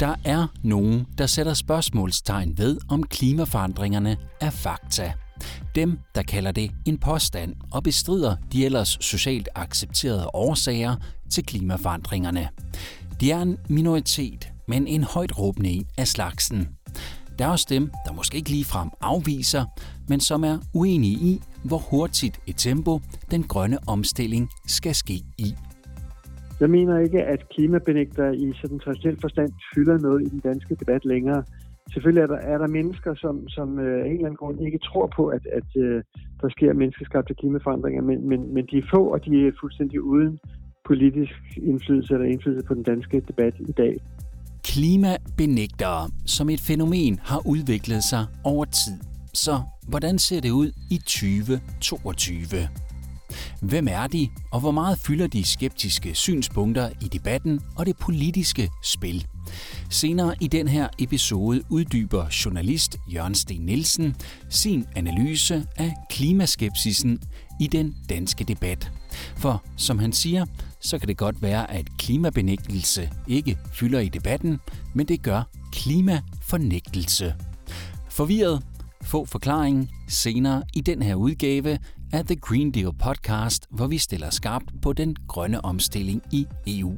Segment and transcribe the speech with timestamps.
[0.00, 5.12] Der er nogen, der sætter spørgsmålstegn ved, om klimaforandringerne er fakta.
[5.74, 10.96] Dem, der kalder det en påstand og bestrider de ellers socialt accepterede årsager
[11.30, 12.48] til klimaforandringerne.
[13.20, 16.68] De er en minoritet, men en højt råbende en af slagsen.
[17.38, 19.64] Der er også dem, der måske ikke ligefrem afviser,
[20.08, 23.00] men som er uenige i, hvor hurtigt et tempo
[23.30, 25.54] den grønne omstilling skal ske i.
[26.60, 31.04] Jeg mener ikke, at klimabenægter i sådan traditionel forstand fylder noget i den danske debat
[31.04, 31.44] længere.
[31.92, 34.78] Selvfølgelig er der, er der mennesker, som, som øh, af en eller anden grund ikke
[34.78, 36.00] tror på, at, at uh,
[36.40, 40.38] der sker menneskeskabte klimaforandringer, men, men, men de er få, og de er fuldstændig uden
[40.86, 41.32] politisk
[41.62, 43.96] indflydelse eller indflydelse på den danske debat i dag.
[44.64, 48.98] Klimabenægtere som et fænomen har udviklet sig over tid.
[49.34, 52.85] Så hvordan ser det ud i 2022?
[53.62, 58.70] Hvem er de, og hvor meget fylder de skeptiske synspunkter i debatten og det politiske
[58.82, 59.26] spil?
[59.90, 64.16] Senere i den her episode uddyber journalist Jørgen Sten Nielsen
[64.50, 67.22] sin analyse af klimaskepsisen
[67.60, 68.92] i den danske debat.
[69.36, 70.46] For som han siger,
[70.80, 74.58] så kan det godt være, at klimabenægtelse ikke fylder i debatten,
[74.94, 77.34] men det gør klimafornægtelse.
[78.10, 78.62] Forvirret?
[79.02, 81.78] Få forklaringen senere i den her udgave
[82.12, 86.96] af The Green Deal podcast, hvor vi stiller skarpt på den grønne omstilling i EU.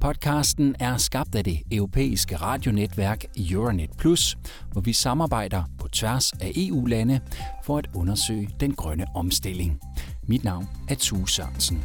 [0.00, 4.38] Podcasten er skabt af det europæiske radionetværk Euronet Plus,
[4.72, 7.20] hvor vi samarbejder på tværs af EU-lande
[7.64, 9.80] for at undersøge den grønne omstilling.
[10.26, 11.84] Mit navn er Tue Sørensen.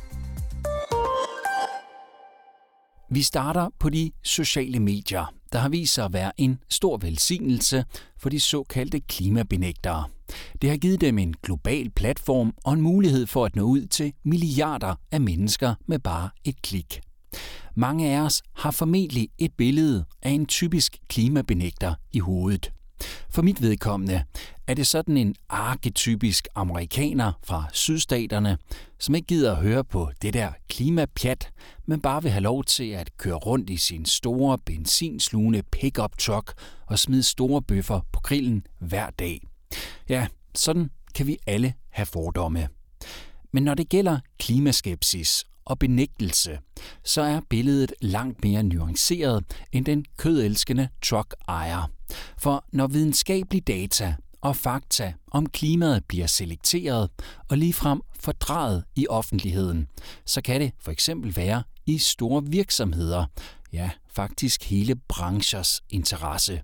[3.09, 7.85] Vi starter på de sociale medier, der har vist sig at være en stor velsignelse
[8.17, 10.05] for de såkaldte klimabenægtere.
[10.61, 14.13] Det har givet dem en global platform og en mulighed for at nå ud til
[14.23, 17.01] milliarder af mennesker med bare et klik.
[17.75, 22.71] Mange af os har formentlig et billede af en typisk klimabenægter i hovedet.
[23.29, 24.23] For mit vedkommende
[24.67, 28.57] er det sådan en arketypisk amerikaner fra sydstaterne,
[28.99, 31.49] som ikke gider at høre på det der klimapjat,
[31.85, 36.53] men bare vil have lov til at køre rundt i sin store benzinslugende pickup truck
[36.87, 39.41] og smide store bøffer på grillen hver dag.
[40.09, 42.67] Ja, sådan kan vi alle have fordomme.
[43.51, 46.59] Men når det gælder klimaskepsis og benægtelse,
[47.03, 51.91] så er billedet langt mere nuanceret end den kødelskende truck-ejer.
[52.37, 57.09] For når videnskabelige data og fakta om klimaet bliver selekteret
[57.49, 59.87] og ligefrem fordrejet i offentligheden,
[60.25, 63.25] så kan det for eksempel være i store virksomheder,
[63.73, 66.61] ja faktisk hele branchers interesse.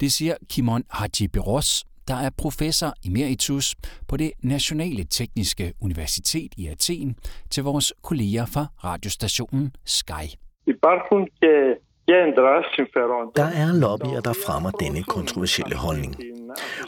[0.00, 3.74] Det siger Kimon Hajibiros, der er professor emeritus
[4.08, 7.16] på det Nationale Tekniske Universitet i Athen,
[7.50, 10.26] til vores kolleger fra radiostationen Sky.
[13.36, 16.16] Der er lobbyer, der fremmer denne kontroversielle holdning.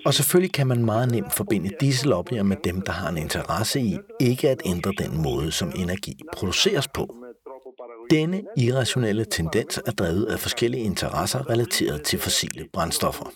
[0.07, 3.81] Og selvfølgelig kan man meget nemt forbinde disse lobbyer med dem, der har en interesse
[3.81, 7.15] i ikke at ændre den måde, som energi produceres på.
[8.11, 13.27] Denne irrationelle tendens er drevet af forskellige interesser relateret til fossile brændstoffer.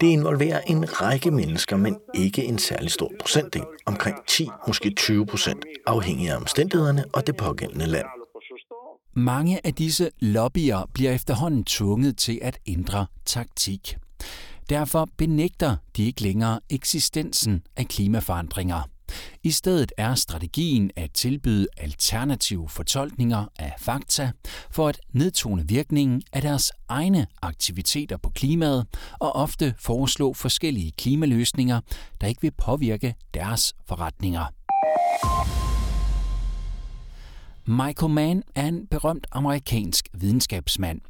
[0.00, 5.26] Det involverer en række mennesker, men ikke en særlig stor procentdel, omkring 10, måske 20
[5.26, 8.06] procent, afhængig af omstændighederne og det pågældende land.
[9.14, 13.96] Mange af disse lobbyer bliver efterhånden tvunget til at ændre taktik.
[14.70, 18.88] Derfor benægter de ikke længere eksistensen af klimaforandringer.
[19.42, 24.30] I stedet er strategien at tilbyde alternative fortolkninger af fakta
[24.70, 28.86] for at nedtone virkningen af deres egne aktiviteter på klimaet
[29.18, 31.80] og ofte foreslå forskellige klimaløsninger,
[32.20, 34.44] der ikke vil påvirke deres forretninger.
[37.66, 41.00] Michael Mann er en berømt amerikansk videnskabsmand.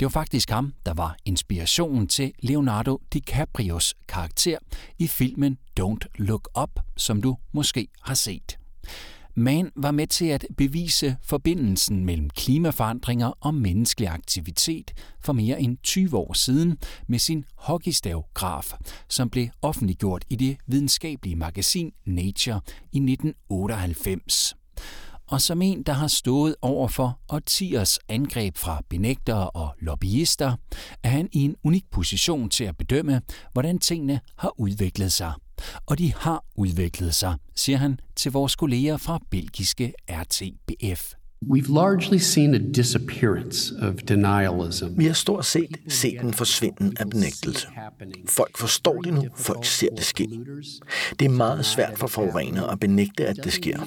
[0.00, 4.58] Det var faktisk ham, der var inspirationen til Leonardo DiCaprios karakter
[4.98, 8.58] i filmen Don't Look Up, som du måske har set.
[9.36, 14.90] Man var med til at bevise forbindelsen mellem klimaforandringer og menneskelig aktivitet
[15.20, 18.72] for mere end 20 år siden med sin hockeystavgraf,
[19.08, 22.60] som blev offentliggjort i det videnskabelige magasin Nature
[22.92, 24.54] i 1998
[25.26, 30.56] og som en, der har stået over for årtiers angreb fra benægtere og lobbyister,
[31.02, 33.20] er han i en unik position til at bedømme,
[33.52, 35.32] hvordan tingene har udviklet sig.
[35.86, 41.23] Og de har udviklet sig, siger han til vores kolleger fra belgiske RTBF.
[41.50, 44.86] We've largely seen a disappearance of denialism.
[44.96, 47.68] Vi har stort set set en forsvinden af benægtelse.
[48.28, 50.28] Folk forstår det nu, folk ser det ske.
[51.18, 53.80] Det er meget svært for forurenere at benægte, at det sker.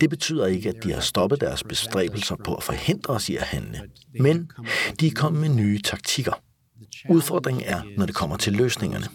[0.00, 3.42] Det betyder ikke, at de har stoppet deres bestræbelser på at forhindre os i at
[3.42, 3.80] handle,
[4.20, 4.50] men
[5.00, 6.42] de er kommet med nye taktikker.
[7.10, 9.06] Udfordringen er, når det kommer til løsningerne.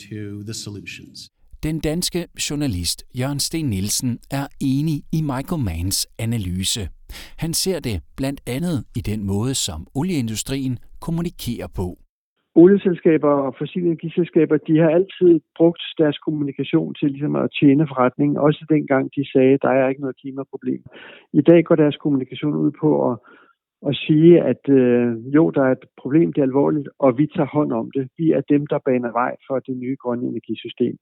[1.69, 6.83] Den danske journalist Jørgen Sten Nielsen er enig i Michael Manns analyse.
[7.44, 10.75] Han ser det blandt andet i den måde, som olieindustrien
[11.06, 11.88] kommunikerer på.
[12.63, 18.38] Olieselskaber og fossile energiselskaber, de har altid brugt deres kommunikation til ligesom at tjene forretningen,
[18.38, 20.81] også dengang de sagde, at der er ikke noget klimaproblem.
[21.39, 23.16] I dag går deres kommunikation ud på at,
[23.89, 27.54] at sige, at øh, jo, der er et problem, det er alvorligt, og vi tager
[27.57, 28.06] hånd om det.
[28.18, 30.98] Vi er dem, der baner vej for det nye grønne energisystem.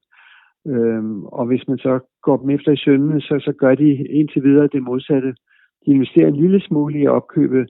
[0.66, 4.44] Øhm, og hvis man så går dem efter i sømmene, så, så gør de indtil
[4.44, 5.34] videre det modsatte.
[5.86, 7.66] De investerer en lille smule i at opkøbe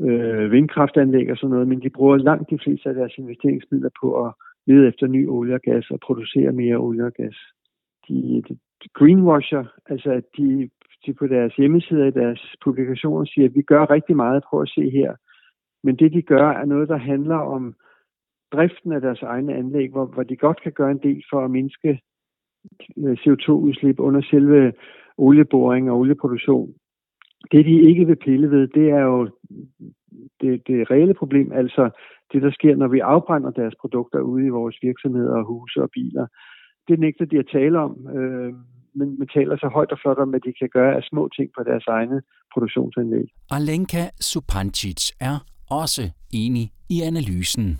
[0.00, 4.26] øh, vindkraftanlæg og sådan noget, men de bruger langt de fleste af deres investeringsmidler på
[4.26, 4.32] at
[4.66, 7.36] lede efter ny olie og gas og producere mere olie og gas.
[8.08, 8.58] De, de,
[8.94, 10.70] greenwasher, altså de,
[11.06, 14.68] de på deres hjemmesider i deres publikationer siger, at vi gør rigtig meget, prøv at
[14.68, 15.14] se her.
[15.84, 17.74] Men det de gør er noget, der handler om
[18.52, 21.50] driften af deres egne anlæg, hvor, hvor de godt kan gøre en del for at
[21.50, 22.00] mindske
[22.98, 24.72] øh, CO2-udslip under selve
[25.18, 26.74] olieboring og olieproduktion.
[27.52, 29.30] Det, de ikke vil pille ved, det er jo
[30.40, 31.90] det, det reelle problem, altså
[32.32, 35.90] det, der sker, når vi afbrænder deres produkter ude i vores virksomheder og huse og
[35.92, 36.26] biler.
[36.88, 38.52] Det nægter de at tale om, øh,
[38.94, 41.50] men, man taler så højt og flot om, hvad de kan gøre af små ting
[41.58, 43.26] på deres egne produktionsanlæg.
[43.50, 45.36] Alenka Supancic er
[45.70, 46.02] også
[46.32, 47.78] enig i analysen.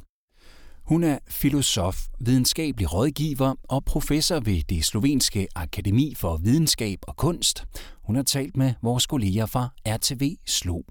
[0.87, 7.65] Hun er filosof, videnskabelig rådgiver og professor ved det slovenske Akademi for Videnskab og Kunst.
[8.03, 10.83] Hun har talt med vores kolleger fra RTV Slo.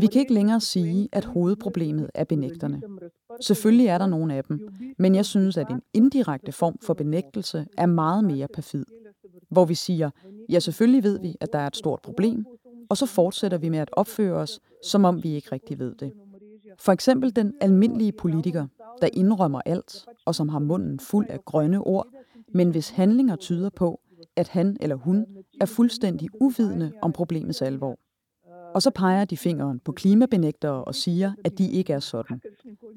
[0.00, 2.82] Vi kan ikke længere sige, at hovedproblemet er benægterne.
[3.40, 4.68] Selvfølgelig er der nogle af dem,
[4.98, 8.84] men jeg synes, at en indirekte form for benægtelse er meget mere perfid.
[9.50, 10.10] Hvor vi siger,
[10.50, 12.44] ja selvfølgelig ved vi, at der er et stort problem,
[12.90, 16.12] og så fortsætter vi med at opføre os, som om vi ikke rigtig ved det.
[16.78, 18.66] For eksempel den almindelige politiker,
[19.00, 22.06] der indrømmer alt, og som har munden fuld af grønne ord,
[22.54, 24.00] men hvis handlinger tyder på,
[24.36, 25.26] at han eller hun
[25.60, 27.98] er fuldstændig uvidende om problemets alvor.
[28.74, 32.40] Og så peger de fingeren på klimabenægtere og siger, at de ikke er sådan.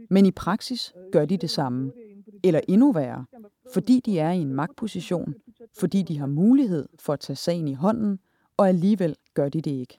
[0.10, 1.92] Men i praksis gør de det samme.
[2.44, 3.26] Eller endnu værre,
[3.74, 5.34] fordi de er i en magtposition,
[5.80, 8.20] fordi de har mulighed for at tage sagen i hånden,
[8.58, 9.96] og alligevel gør de det ikke.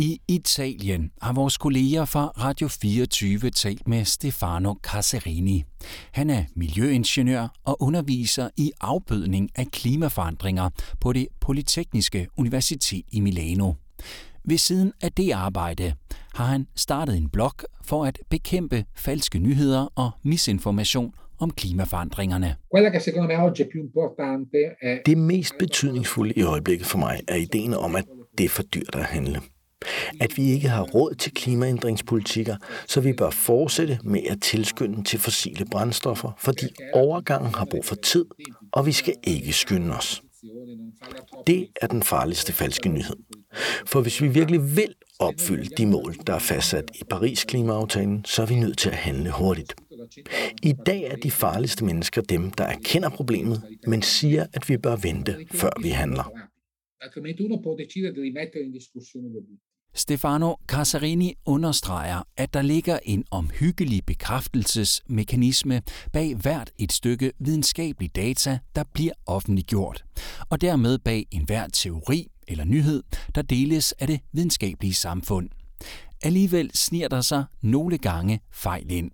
[0.00, 5.64] I Italien har vores kolleger fra Radio 24 talt med Stefano Caserini.
[6.12, 13.72] Han er miljøingeniør og underviser i afbødning af klimaforandringer på det Polytekniske Universitet i Milano.
[14.44, 15.94] Ved siden af det arbejde
[16.34, 17.52] har han startet en blog
[17.84, 22.56] for at bekæmpe falske nyheder og misinformation om klimaforandringerne.
[25.06, 28.04] Det mest betydningsfulde i øjeblikket for mig er ideen om, at
[28.38, 29.40] det er for dyrt at handle
[30.20, 32.56] at vi ikke har råd til klimaændringspolitikker,
[32.88, 37.94] så vi bør fortsætte med at tilskynde til fossile brændstoffer, fordi overgangen har brug for
[37.94, 38.24] tid,
[38.72, 40.22] og vi skal ikke skynde os.
[41.46, 43.16] Det er den farligste falske nyhed.
[43.86, 48.46] For hvis vi virkelig vil opfylde de mål, der er fastsat i Paris-klimaaftalen, så er
[48.46, 49.74] vi nødt til at handle hurtigt.
[50.62, 54.96] I dag er de farligste mennesker dem, der erkender problemet, men siger, at vi bør
[54.96, 56.32] vente, før vi handler.
[57.00, 59.67] Altrimenti uno può decidere di rimettere in discussione l'obiettivo.
[59.94, 68.58] Stefano Casarini understreger, at der ligger en omhyggelig bekræftelsesmekanisme bag hvert et stykke videnskabelig data,
[68.76, 70.04] der bliver offentliggjort,
[70.50, 73.02] og dermed bag enhver teori eller nyhed,
[73.34, 75.48] der deles af det videnskabelige samfund.
[76.22, 79.10] Alligevel sniger der sig nogle gange fejl ind.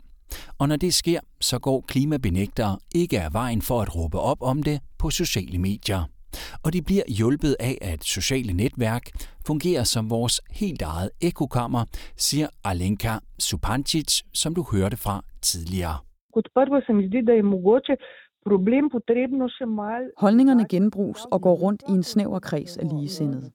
[0.59, 4.62] Og når det sker, så går klimabenægtere ikke af vejen for at råbe op om
[4.62, 6.04] det på sociale medier
[6.64, 9.03] og de bliver hjulpet af, at sociale netværk
[9.47, 11.85] fungerer som vores helt eget ekokammer,
[12.17, 15.97] siger Alenka Supancic, som du hørte fra tidligere.
[20.17, 23.50] Holdningerne genbruges og går rundt i en snæver kreds af ligesindede.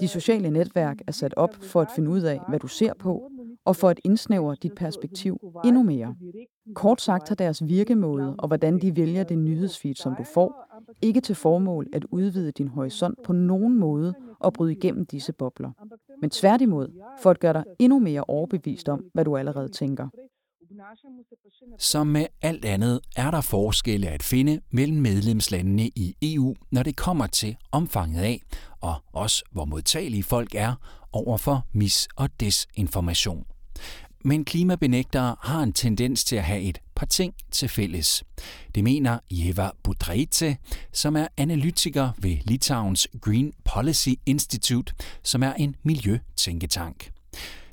[0.00, 3.30] De sociale netværk er sat op for at finde ud af, hvad du ser på,
[3.64, 6.14] og for at indsnævre dit perspektiv endnu mere.
[6.74, 10.67] Kort sagt har deres virkemåde og hvordan de vælger det nyhedsfeed, som du får,
[11.02, 15.70] ikke til formål at udvide din horisont på nogen måde og bryde igennem disse bobler,
[16.20, 16.88] men tværtimod
[17.22, 20.08] for at gøre dig endnu mere overbevist om, hvad du allerede tænker.
[21.78, 26.96] Som med alt andet er der forskelle at finde mellem medlemslandene i EU, når det
[26.96, 28.42] kommer til omfanget af,
[28.80, 30.74] og også hvor modtagelige folk er
[31.12, 33.44] over for mis- og desinformation.
[34.24, 38.24] Men klimabenægtere har en tendens til at have et par ting til fælles.
[38.74, 40.56] Det mener Jeva Budreite,
[40.92, 47.10] som er analytiker ved Litauens Green Policy Institute, som er en miljøtænketank.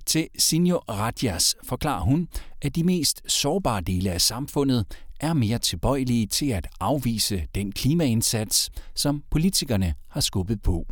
[0.06, 2.28] Til Sinjo Radjas forklarer hun,
[2.62, 4.86] at de mest sårbare dele af samfundet
[5.20, 10.88] er mere tilbøjelige til at afvise den klimaindsats, som politikerne har skubbet på.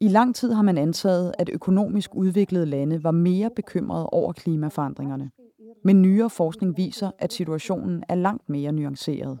[0.00, 5.30] I lang tid har man antaget, at økonomisk udviklede lande var mere bekymrede over klimaforandringerne.
[5.84, 9.38] Men nyere forskning viser, at situationen er langt mere nuanceret.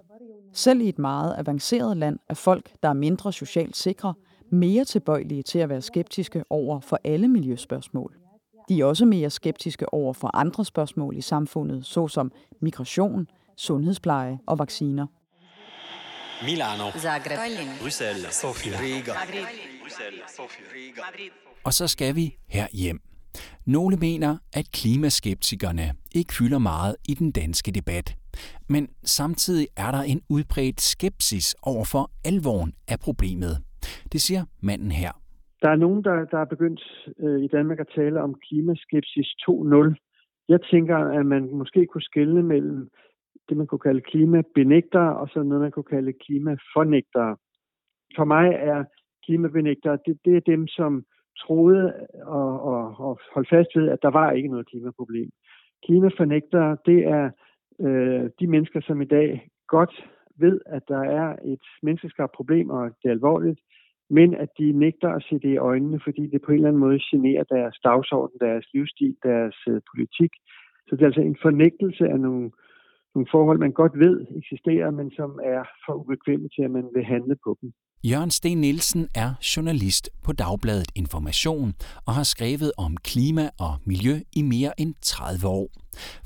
[0.52, 4.14] Selv i et meget avanceret land er folk, der er mindre socialt sikre,
[4.50, 8.14] mere tilbøjelige til at være skeptiske over for alle miljøspørgsmål.
[8.68, 14.58] De er også mere skeptiske over for andre spørgsmål i samfundet, såsom migration, sundhedspleje og
[14.58, 15.06] vacciner.
[16.48, 17.38] Milano, Zagreb,
[17.82, 19.12] Bruxelles, Sofia, Riga.
[19.34, 19.52] Riga.
[21.66, 22.98] Og så skal vi her hjem.
[23.66, 28.06] Nogle mener, at klimaskeptikerne ikke fylder meget i den danske debat.
[28.68, 33.54] Men samtidig er der en udbredt skepsis over for alvoren af problemet.
[34.12, 35.12] Det siger manden her.
[35.62, 36.82] Der er nogen, der, der er begyndt
[37.24, 39.94] øh, i Danmark at tale om klimaskepsis 2.0.
[40.48, 42.90] Jeg tænker, at man måske kunne skelne mellem
[43.50, 47.36] det, man kunne kalde klimabenægtere, og så noget, man kunne kalde klimafornægtere.
[48.16, 48.84] For mig er
[49.24, 51.04] klimabenægtere, det, det er dem, som
[51.38, 55.30] troede og, og, og holdt fast ved, at der var ikke noget klimaproblem.
[55.86, 57.30] Klimafornægtere, det er
[57.80, 59.94] øh, de mennesker, som i dag godt
[60.38, 63.60] ved, at der er et menneskeskabt problem, og det er alvorligt,
[64.10, 66.80] men at de nægter at se det i øjnene, fordi det på en eller anden
[66.80, 70.32] måde generer deres dagsorden, deres livsstil, deres øh, politik.
[70.86, 72.50] Så det er altså en fornægtelse af nogle,
[73.14, 77.04] nogle forhold, man godt ved eksisterer, men som er for ubekvemme til, at man vil
[77.04, 77.72] handle på dem.
[78.04, 81.74] Jørgen Sten Nielsen er journalist på Dagbladet Information
[82.06, 85.68] og har skrevet om klima og miljø i mere end 30 år.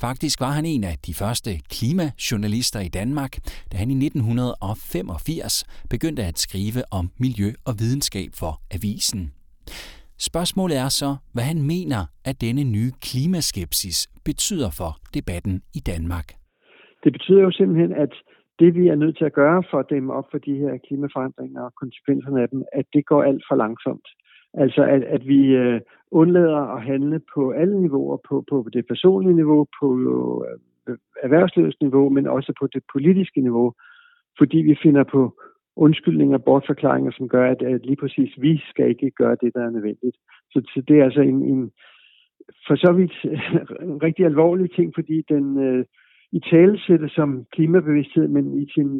[0.00, 3.32] Faktisk var han en af de første klimajournalister i Danmark,
[3.72, 9.32] da han i 1985 begyndte at skrive om miljø og videnskab for avisen.
[10.18, 16.43] Spørgsmålet er så, hvad han mener, at denne nye klimaskepsis betyder for debatten i Danmark.
[17.04, 18.12] Det betyder jo simpelthen, at
[18.58, 21.62] det vi er nødt til at gøre for at dæmme op for de her klimaforandringer
[21.62, 24.08] og konsekvenserne af dem, at det går alt for langsomt.
[24.54, 25.80] Altså at, at vi øh,
[26.10, 29.88] undlader at handle på alle niveauer, på, på det personlige niveau, på
[30.88, 33.72] øh, erhvervslivets niveau, men også på det politiske niveau,
[34.38, 35.34] fordi vi finder på
[35.76, 39.62] undskyldninger og bortforklaringer, som gør, at, at lige præcis vi skal ikke gøre det, der
[39.64, 40.16] er nødvendigt.
[40.50, 41.70] Så, så det er altså en, en
[42.66, 43.14] for så vidt
[43.90, 45.84] en rigtig alvorlig ting, fordi den øh,
[46.36, 48.90] i talesætte som klimabevidsthed, men i sin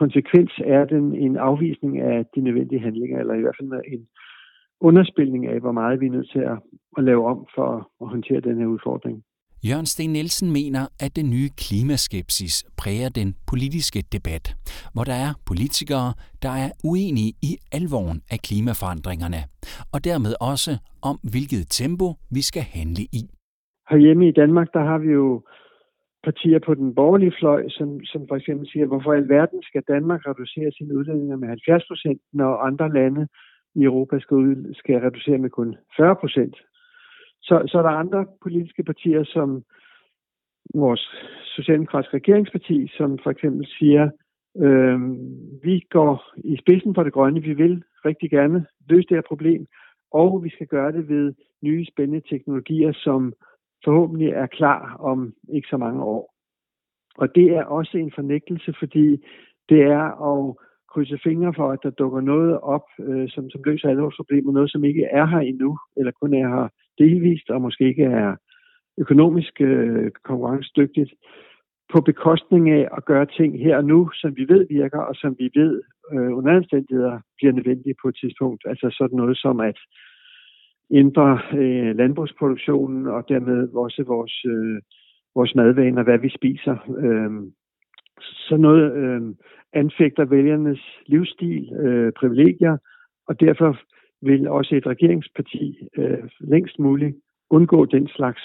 [0.00, 4.06] konsekvens er den en afvisning af de nødvendige handlinger, eller i hvert fald en
[4.80, 6.58] underspilning af, hvor meget vi er nødt til at,
[6.98, 7.68] at lave om for
[8.02, 9.16] at håndtere den her udfordring.
[9.68, 14.44] Jørgen Sten Nielsen mener, at den nye klimaskepsis præger den politiske debat,
[14.94, 16.08] hvor der er politikere,
[16.44, 19.40] der er uenige i alvoren af klimaforandringerne,
[19.94, 20.72] og dermed også
[21.10, 23.22] om, hvilket tempo vi skal handle i.
[23.90, 25.42] Herhjemme i Danmark, der har vi jo
[26.24, 30.20] partier på den borgerlige fløj, som, som for eksempel siger, hvorfor i alverden skal Danmark
[30.26, 33.28] reducere sine udledninger med 70 procent, når andre lande
[33.74, 36.56] i Europa skal, ud, skal reducere med kun 40 procent.
[37.42, 39.62] Så, så er der andre politiske partier, som
[40.74, 41.14] vores
[41.44, 44.10] socialdemokratiske regeringsparti, som for eksempel siger,
[44.64, 45.00] øh,
[45.64, 49.66] vi går i spidsen for det grønne, vi vil rigtig gerne løse det her problem,
[50.12, 53.32] og vi skal gøre det ved nye spændende teknologier, som
[53.84, 56.34] forhåbentlig er klar om ikke så mange år.
[57.18, 59.24] Og det er også en fornægtelse, fordi
[59.68, 60.54] det er at
[60.92, 64.52] krydse fingre for, at der dukker noget op, øh, som, som løser alle vores problemer,
[64.52, 68.36] noget som ikke er her endnu, eller kun er her delvist, og måske ikke er
[68.98, 71.10] økonomisk øh, konkurrencedygtigt,
[71.92, 75.36] på bekostning af at gøre ting her og nu, som vi ved virker, og som
[75.38, 78.62] vi ved øh, under anstændigheder bliver nødvendige på et tidspunkt.
[78.66, 79.78] Altså sådan noget som at
[80.90, 84.80] ændre øh, landbrugsproduktionen og dermed også vores, øh,
[85.34, 86.76] vores madvaner, hvad vi spiser.
[86.98, 87.52] Øh,
[88.20, 89.22] så noget øh,
[89.72, 92.76] anfægter vælgernes livsstil, øh, privilegier,
[93.28, 93.78] og derfor
[94.22, 97.16] vil også et regeringsparti øh, længst muligt
[97.50, 98.42] undgå den slags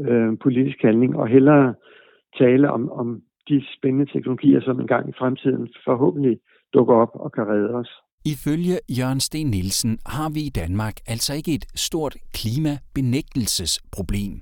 [0.00, 1.74] øh, politisk handling og hellere
[2.38, 6.38] tale om, om de spændende teknologier, som engang i fremtiden forhåbentlig
[6.74, 7.90] dukker op og kan redde os.
[8.24, 14.34] Ifølge Jørgen Sten Nielsen har vi i Danmark altså ikke et stort klimabenægtelsesproblem.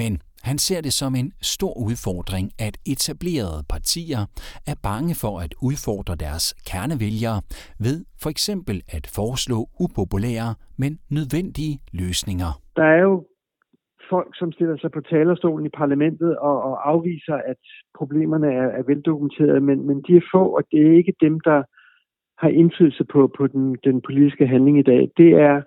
[0.00, 0.12] Men
[0.42, 4.20] han ser det som en stor udfordring, at etablerede partier
[4.66, 7.38] er bange for at udfordre deres kernevælgere
[7.86, 12.50] ved for eksempel at foreslå upopulære, men nødvendige løsninger.
[12.76, 13.26] Der er jo
[14.10, 17.62] folk, som stiller sig på talerstolen i parlamentet og, og afviser, at
[17.98, 21.62] problemerne er, er veldokumenterede, men, men de er få, og det er ikke dem, der
[22.38, 25.10] har indflydelse på, på den, den politiske handling i dag.
[25.16, 25.62] Det er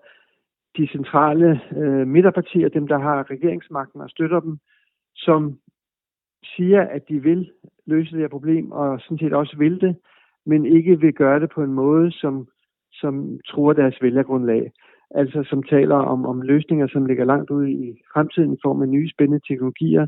[0.78, 4.58] de centrale øh, midterpartier, dem der har regeringsmagten og støtter dem,
[5.16, 5.60] som
[6.56, 7.52] siger, at de vil
[7.86, 9.96] løse det her problem, og sådan set også vil det,
[10.46, 12.48] men ikke vil gøre det på en måde, som,
[12.94, 14.72] som tror deres vælgergrundlag.
[15.12, 18.90] Altså som taler om, om løsninger, som ligger langt ude i fremtiden i form af
[18.90, 20.08] nye spændende teknologier,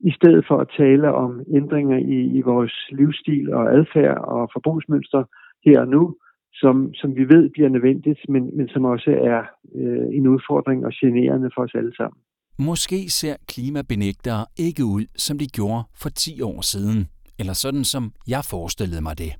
[0.00, 5.24] i stedet for at tale om ændringer i, i vores livsstil og adfærd og forbrugsmønster
[5.64, 6.16] her og nu,
[6.52, 9.40] som, som vi ved bliver nødvendigt, men, men som også er
[9.74, 12.18] øh, en udfordring og generende for os alle sammen.
[12.58, 18.12] Måske ser klimabenægtere ikke ud, som de gjorde for 10 år siden, eller sådan som
[18.28, 19.32] jeg forestillede mig det.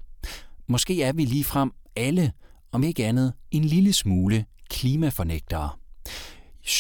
[0.69, 2.33] Måske er vi lige frem alle,
[2.73, 5.69] om ikke andet, en lille smule klimafornægtere.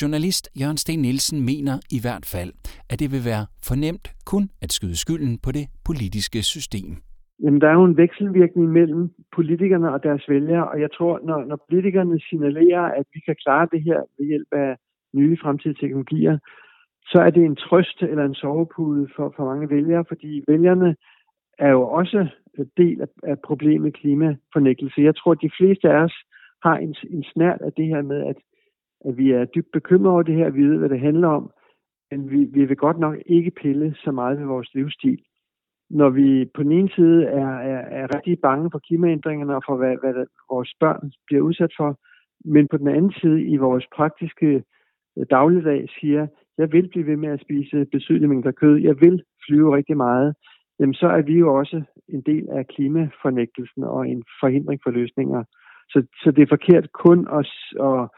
[0.00, 2.52] Journalist Jørgen Sten Nielsen mener i hvert fald,
[2.88, 6.96] at det vil være fornemt kun at skyde skylden på det politiske system.
[7.42, 11.44] Jamen, der er jo en vekselvirkning mellem politikerne og deres vælgere, og jeg tror, når,
[11.44, 14.76] når politikerne signalerer, at vi kan klare det her ved hjælp af
[15.14, 16.38] nye fremtidige teknologier,
[17.06, 20.96] så er det en trøst eller en sovepude for, for mange vælgere, fordi vælgerne
[21.58, 22.26] er jo også
[22.76, 25.00] del af, af problemet klimafornægtelse.
[25.00, 26.14] Jeg tror, at de fleste af os
[26.62, 28.36] har en, en snært af det her med, at,
[29.04, 31.50] at vi er dybt bekymrede over det her, vi ved, hvad det handler om,
[32.10, 35.22] men vi, vi vil godt nok ikke pille så meget ved vores livsstil
[36.00, 39.76] når vi på den ene side er, er, er rigtig bange for klimaændringerne og for,
[39.76, 41.98] hvad, hvad vores børn bliver udsat for,
[42.44, 44.62] men på den anden side i vores praktiske
[45.18, 46.26] øh, dagligdag siger,
[46.58, 50.34] jeg vil blive ved med at spise betydelige mængder kød, jeg vil flyve rigtig meget,
[50.80, 55.44] jamen så er vi jo også en del af klimafornægtelsen og en forhindring for løsninger.
[55.88, 57.46] Så, så det er forkert kun at,
[57.88, 58.08] at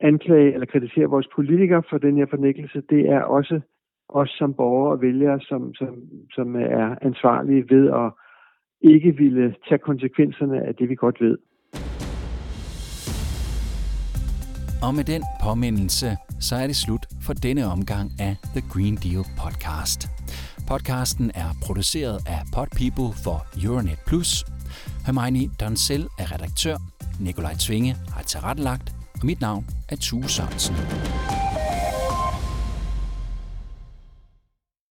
[0.00, 2.82] anklage eller kritisere vores politikere for den her fornægtelse.
[2.90, 3.60] Det er også
[4.14, 5.94] os som borgere og vælgere, som, som,
[6.30, 8.12] som er ansvarlige ved at
[8.80, 11.38] ikke ville tage konsekvenserne af det, vi godt ved.
[14.86, 16.06] Og med den påmindelse,
[16.40, 20.00] så er det slut for denne omgang af The Green Deal podcast.
[20.70, 24.44] Podcasten er produceret af Podpeople for Euronet Plus.
[25.06, 26.76] Hermione Donsel er redaktør,
[27.20, 28.88] Nikolaj Tvinge har tilrettelagt,
[29.20, 30.76] og mit navn er Tue Sørensen.